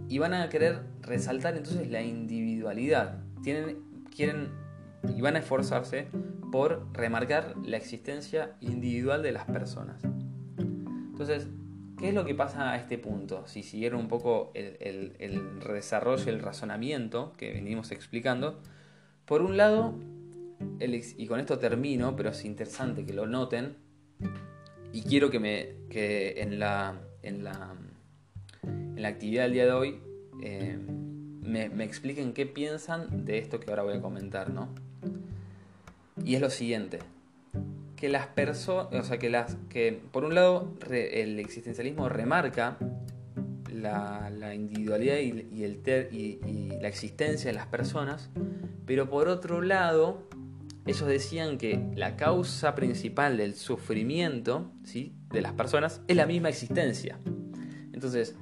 Y 0.08 0.17
van 0.17 0.34
a 0.34 0.49
querer 0.49 0.82
resaltar 1.01 1.56
entonces 1.56 1.89
la 1.89 2.01
individualidad. 2.01 3.23
Quieren 3.43 4.65
y 5.15 5.21
van 5.21 5.36
a 5.36 5.39
esforzarse 5.39 6.08
por 6.51 6.88
remarcar 6.93 7.56
la 7.63 7.78
existencia 7.78 8.56
individual 8.62 9.21
de 9.21 9.32
las 9.32 9.45
personas. 9.45 10.01
Entonces, 11.15 11.47
¿qué 11.97 12.10
es 12.10 12.13
lo 12.13 12.25
que 12.25 12.36
pasa 12.36 12.73
a 12.73 12.75
este 12.75 12.97
punto? 12.97 13.47
Si 13.47 13.63
siguieron 13.63 14.01
un 14.01 14.10
poco 14.10 14.51
el, 14.54 15.13
desarrollo, 15.65 16.30
el 16.30 16.41
razonamiento 16.41 17.32
que 17.38 17.54
venimos 17.54 17.91
explicando, 17.91 18.60
por 19.23 19.41
un 19.41 19.56
lado, 19.56 19.97
y 20.82 21.28
con 21.28 21.39
esto 21.39 21.58
termino, 21.58 22.17
pero 22.17 22.32
es 22.32 22.43
interesante 22.43 23.06
que 23.06 23.13
lo 23.13 23.28
noten, 23.28 23.78
y 24.91 25.04
quiero 25.04 25.30
que, 25.32 25.39
me, 25.39 25.69
que 25.89 26.41
en, 26.41 26.60
la, 26.60 26.99
en, 27.23 27.45
la, 27.45 27.73
en 28.63 29.01
la 29.01 29.08
actividad 29.08 29.43
del 29.43 29.54
día 29.54 29.65
de 29.67 29.71
hoy 29.71 30.01
eh, 30.43 30.78
me, 30.78 31.69
me, 31.69 31.86
expliquen 31.86 32.34
qué 32.34 32.45
piensan 32.45 33.23
de 33.23 33.38
esto 33.38 33.62
que 33.62 33.69
ahora 33.69 33.84
voy 33.84 33.93
a 33.93 34.01
comentar, 34.01 34.49
¿no? 34.49 34.67
Y 36.21 36.36
es 36.36 36.41
lo 36.41 36.49
siguiente, 36.49 36.99
que 37.95 38.10
las 38.10 38.27
personas, 38.27 38.93
o 38.93 39.03
sea, 39.03 39.17
que 39.17 39.29
las, 39.29 39.58
que 39.69 40.01
por 40.12 40.25
un 40.25 40.36
lado 40.36 40.73
el 40.89 41.39
existencialismo 41.39 42.10
remarca 42.10 42.77
la, 43.71 44.53
individualidad 44.53 45.17
y, 45.17 45.63
el 45.63 45.81
y, 46.12 46.69
la 46.81 46.88
existencia 46.88 47.49
de 47.49 47.55
las 47.55 47.67
personas, 47.67 48.29
pero 48.86 49.10
por 49.10 49.27
otro 49.27 49.62
lado, 49.62 50.27
ellos 50.86 51.08
decían 51.08 51.58
que 51.58 51.84
la 51.95 52.15
causa 52.15 52.75
principal 52.75 53.38
del 53.38 53.55
sufrimiento 53.55 54.71
¿sí? 54.84 55.15
de 55.29 55.41
las 55.41 55.53
personas 55.53 56.01
es 56.08 56.15
la 56.15 56.25
misma 56.25 56.49
existencia. 56.49 57.19
Entonces, 57.93 58.36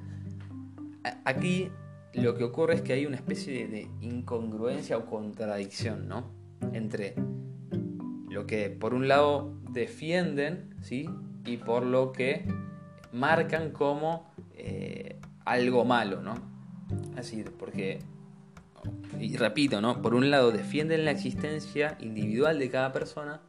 aquí 1.26 1.70
lo 2.14 2.36
que 2.36 2.44
ocurre 2.44 2.76
es 2.76 2.82
que 2.82 2.94
hay 2.94 3.06
una 3.06 3.16
especie 3.16 3.68
de 3.68 3.90
incongruencia 4.02 4.98
o 4.98 5.06
contradicción, 5.06 6.08
¿no? 6.08 6.32
Entre 6.74 7.16
lo 8.34 8.48
que 8.48 8.70
por 8.72 8.94
un 8.96 9.08
lado 9.08 9.54
defienden 9.70 10.76
¿sí? 10.82 11.08
y 11.46 11.58
por 11.58 11.86
lo 11.86 12.12
que 12.12 12.46
marcan 13.12 13.72
como 13.72 14.34
eh, 14.56 15.20
algo 15.46 15.86
malo, 15.86 16.22
¿no? 16.22 16.34
Así, 17.16 17.46
porque, 17.60 18.00
y 19.20 19.38
repito, 19.38 19.82
¿no? 19.82 20.02
Por 20.02 20.16
un 20.16 20.32
lado 20.32 20.52
defienden 20.52 21.06
la 21.06 21.12
existencia 21.12 21.96
individual 22.00 22.58
de 22.58 22.70
cada 22.70 22.92
persona, 22.92 23.42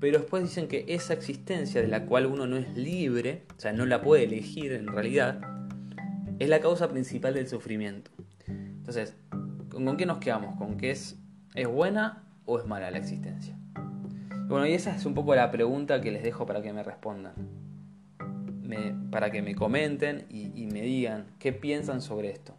pero 0.00 0.18
después 0.18 0.42
dicen 0.42 0.68
que 0.68 0.84
esa 0.88 1.14
existencia 1.14 1.80
de 1.80 1.88
la 1.88 2.04
cual 2.04 2.26
uno 2.26 2.46
no 2.46 2.56
es 2.58 2.76
libre, 2.76 3.44
o 3.56 3.60
sea, 3.60 3.72
no 3.72 3.86
la 3.86 4.02
puede 4.02 4.24
elegir 4.24 4.72
en 4.72 4.86
realidad, 4.86 5.40
es 6.38 6.48
la 6.50 6.60
causa 6.60 6.88
principal 6.88 7.32
del 7.32 7.48
sufrimiento. 7.48 8.10
Entonces, 8.46 9.14
¿con 9.70 9.96
qué 9.96 10.04
nos 10.04 10.18
quedamos? 10.18 10.56
¿Con 10.56 10.76
que 10.76 10.90
es, 10.90 11.18
es 11.54 11.66
buena 11.66 12.24
o 12.44 12.58
es 12.58 12.66
mala 12.66 12.90
la 12.90 12.98
existencia? 12.98 13.55
Bueno, 14.48 14.64
y 14.66 14.74
esa 14.74 14.94
es 14.94 15.04
un 15.04 15.14
poco 15.14 15.34
la 15.34 15.50
pregunta 15.50 16.00
que 16.00 16.12
les 16.12 16.22
dejo 16.22 16.46
para 16.46 16.62
que 16.62 16.72
me 16.72 16.82
respondan. 16.82 17.34
para 19.10 19.30
que 19.30 19.42
me 19.42 19.54
comenten 19.54 20.26
y, 20.28 20.66
me 20.66 20.82
digan 20.82 21.26
qué 21.38 21.52
piensan 21.52 22.00
sobre 22.00 22.30
esto. 22.30 22.54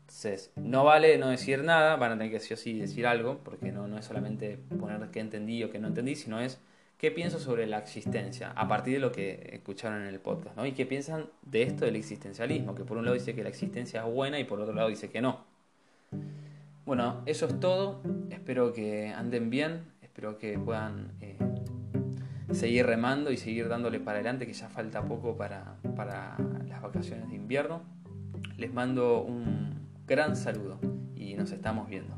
Entonces, 0.00 0.50
no 0.56 0.84
vale 0.84 1.18
no 1.18 1.28
decir 1.28 1.62
nada, 1.62 1.96
van 1.96 2.12
a 2.12 2.18
tener 2.18 2.32
que 2.32 2.40
sí 2.40 2.54
o 2.54 2.56
sí 2.56 2.78
decir 2.78 3.06
algo, 3.06 3.38
porque 3.44 3.70
no, 3.70 3.86
no 3.86 3.98
es 3.98 4.06
solamente 4.06 4.58
poner 4.80 5.10
qué 5.10 5.20
entendí 5.20 5.62
o 5.62 5.70
qué 5.70 5.78
no 5.78 5.88
entendí, 5.88 6.14
sino 6.16 6.40
es 6.40 6.58
qué 6.98 7.12
pienso 7.12 7.38
sobre 7.38 7.66
la 7.66 7.78
existencia, 7.78 8.52
a 8.56 8.66
partir 8.66 8.94
de 8.94 9.00
lo 9.00 9.12
que 9.12 9.50
escucharon 9.52 10.02
en 10.02 10.08
el 10.08 10.18
podcast, 10.18 10.56
¿no? 10.56 10.66
Y 10.66 10.72
qué 10.72 10.84
piensan 10.84 11.26
de 11.42 11.62
esto 11.62 11.84
del 11.84 11.96
existencialismo, 11.96 12.74
que 12.74 12.84
por 12.84 12.96
un 12.96 13.04
lado 13.04 13.14
dice 13.14 13.34
que 13.34 13.42
la 13.44 13.50
existencia 13.50 14.04
es 14.04 14.12
buena 14.12 14.40
y 14.40 14.44
por 14.44 14.60
otro 14.60 14.74
lado 14.74 14.88
dice 14.88 15.08
que 15.08 15.20
no. 15.20 15.44
Bueno, 16.84 17.22
eso 17.26 17.46
es 17.46 17.60
todo, 17.60 18.00
espero 18.30 18.72
que 18.72 19.08
anden 19.08 19.50
bien, 19.50 19.84
Espero 20.18 20.36
que 20.36 20.58
puedan 20.58 21.12
eh, 21.20 21.38
seguir 22.50 22.86
remando 22.86 23.30
y 23.30 23.36
seguir 23.36 23.68
dándole 23.68 24.00
para 24.00 24.18
adelante, 24.18 24.48
que 24.48 24.52
ya 24.52 24.68
falta 24.68 25.04
poco 25.04 25.36
para, 25.36 25.76
para 25.94 26.36
las 26.66 26.82
vacaciones 26.82 27.28
de 27.28 27.36
invierno. 27.36 27.82
Les 28.56 28.74
mando 28.74 29.22
un 29.22 29.78
gran 30.08 30.34
saludo 30.34 30.80
y 31.14 31.34
nos 31.34 31.52
estamos 31.52 31.88
viendo. 31.88 32.16